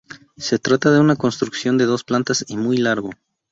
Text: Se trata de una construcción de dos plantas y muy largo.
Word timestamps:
Se 0.37 0.57
trata 0.57 0.89
de 0.91 0.99
una 0.99 1.15
construcción 1.15 1.77
de 1.77 1.85
dos 1.85 2.03
plantas 2.03 2.43
y 2.47 2.57
muy 2.57 2.77
largo. 2.77 3.11